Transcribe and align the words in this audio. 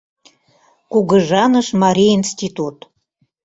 Кугыжаныш 0.91 1.67
марий 1.81 2.13
институт. 2.19 2.75